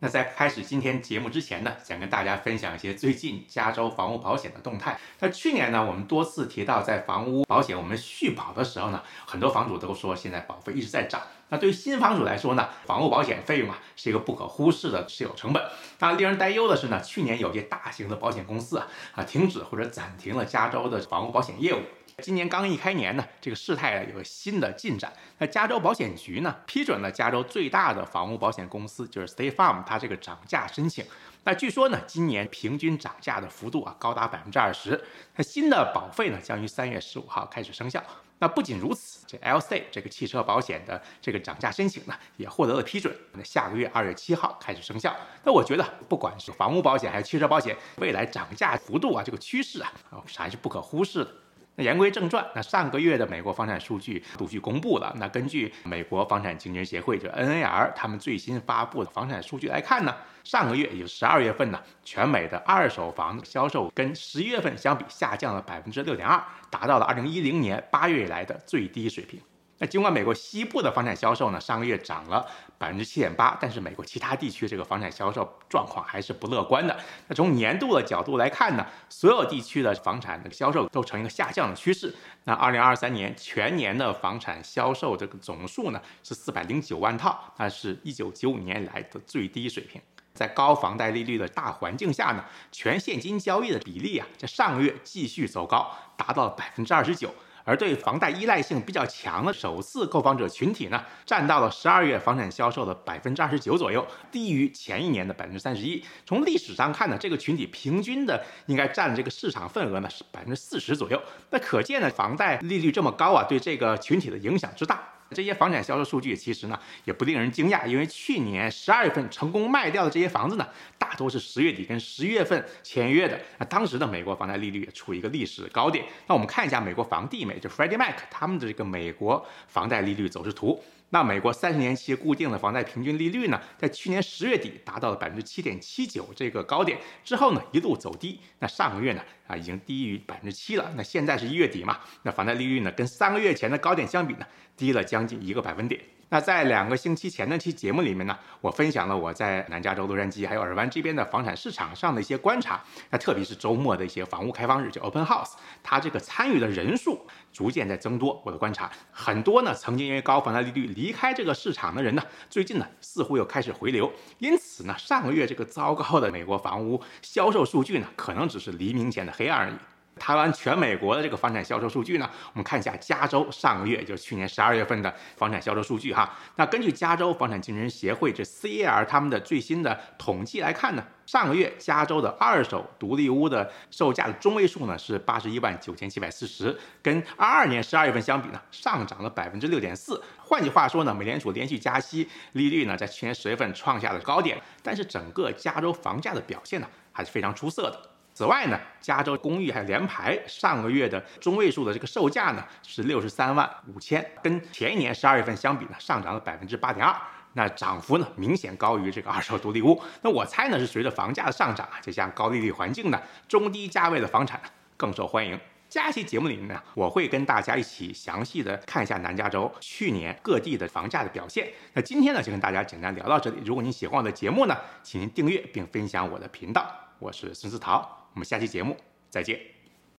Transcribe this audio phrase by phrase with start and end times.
[0.00, 4.98] 那在开始今天节目之前呢，想跟大家分享一些最近加州房屋保险的动态。
[5.20, 11.22] 那去年呢，我们多次提到，在房屋保险我们续保的时候呢，很多房主都说现在保费一直在涨。
[11.48, 15.62] 那对于新房主来说呢，房屋保险费用啊是一个不可忽视的持有成本。
[16.00, 21.78] 那令人担忧的是呢，去年有些大型的保险公司啊啊停止或者暂停了加州的房屋保险业务。
[22.22, 25.12] 今年刚一开年呢，这个事态有个新的进展。
[25.38, 31.04] 那加州保险局呢批准了加州最大的房屋保险公司，就是 State Farm，它这个涨价申请。
[31.42, 35.02] 那据说呢，今年平均涨价的幅度啊高达百分之二十。
[35.34, 38.02] 那新的保费呢将于三月十五号开始生效。
[38.38, 43.14] 那不仅如此，这 L C 这个汽车保险的这个涨价申请呢也获得了批准。
[43.32, 45.14] 那下个月二月七号开始生效。
[45.44, 49.92] 那我觉得，不管是房屋保险还是汽车保险，未来涨价幅度啊这个趋势啊
[50.36, 51.30] 还是不可忽视的。
[51.76, 55.12] 那言归正传，那上个月的美国房产数据陆续公布了。
[55.18, 60.14] 那根据美国房产经纪人协会就 NAR 他们最新发布的房产数据来看呢，
[60.44, 69.40] 上个月也就十二月份呢，全美的二手房销售跟十一月份相比下降了百分之六点二，达到了二零一零年八月以来的最低水平。
[69.78, 72.46] 那尽管美国西部的房产销售呢上个月涨了
[72.78, 76.96] 百分之七点八，但是美国其他地区这个房产销售状况还是不乐观的。
[77.26, 82.14] 那从年度的角度来看呢，所有地区的房产的销售都呈一个下降的趋势。
[82.44, 90.00] 那二零二三年全年的房产销售这个总数呢是四百零九万套，那是一九九五年以来的最低水平。
[90.34, 97.32] 在高房贷利率的大环境下呢，全现金交易的比例啊，在上个月继续走高，达到了百分之二十九。
[97.64, 106.04] 而对房贷依赖性比较强的首次购房者群体呢，占到了十二月房产销售的百分之二十九左右，低于前一年的百分之三十一。
[106.26, 111.20] 从历史上看呢，这个群体平均的应该占这个市场份额呢是百分之四十左右。
[111.50, 115.13] 那可见呢，房贷利率这么高啊，对这个群体的影响之大。
[115.30, 123.40] 这些房产销售数据其实呢也不令人惊讶，因为去年十二月份成功卖掉的这些房子呢，大多是十月底跟十一月份签约的。
[123.58, 126.04] 那当时的美国房贷利率也处于一个历史高点。
[126.26, 130.82] 那我们看一下美国房地美，就 Freddie Mac 他们的这个美国房贷利率走势图。
[131.14, 138.40] 那美国三十年期固定的房贷平均利率呢，在去年十月底达到了百分之七点七九这个高点之后呢，一路走低。
[138.58, 140.92] 那上个月呢，啊已经低于百分之七了。
[140.96, 146.00] 那现在是一月底嘛，那房贷利率呢，跟三个月前的高点相比呢，低了将近一个百分点。
[146.34, 152.82] 那在两个星期前那期节目里面呢，我分享了我在南加州洛杉矶还有尔湾这边的房产市场上的一些观察。
[153.10, 158.42] 那特别是周末的一些房屋开放日，就 Open House，它这个参与的人数逐渐在增多。
[158.44, 164.12] 我的观察，很多呢曾经因为高房贷利率离开这个市场的人呢，最近呢似乎又开始回流。
[164.40, 169.74] 因此呢，上个月这个糟糕的美国房屋销售数据呢，可能只是黎明前的黑暗而已。
[170.18, 176.32] 台湾全美国的这个房产销售数据呢，我们看一下加州上个月，就是去年十二月份的房产销售数据哈。
[176.56, 190.22] 那根据加州房产经纪人协会这 CER 他们的最新的统计来看呢，上个月加州的二手独立屋的售价的中位数呢是八十一万九千七百四十，跟二二年十二月份相比呢，上涨了百分之六点四。
[190.38, 198.13] 换句话说呢，美联储连续加息，利率呢在去年十月份创下了高点，但是整个加州房价的表现呢还是非常出色的。
[198.34, 207.14] 此外呢，加州公寓还有联排上个月的中位数的这个售价呢是六十三万五千，跟前一年十二月份相比呢上涨了百分之八点二，
[207.52, 210.02] 那涨幅呢明显高于这个二手独立屋。
[210.22, 214.60] 那我猜呢是随着房价的上涨啊，这像高利率环境呢，中低价位的房产
[214.96, 215.56] 更受欢迎。
[215.88, 221.70] 下期节目里面呢，我会跟大家一起详细的看一下南加州去年各地的房价的表现。
[221.92, 223.62] 那今天呢就跟大家简单聊到这里。
[223.64, 226.84] 如果您喜欢我的节目呢，请您订阅并分享我的频道。
[227.20, 228.23] 我是孙思桃。
[228.34, 228.96] 我们下期节目
[229.30, 229.73] 再见。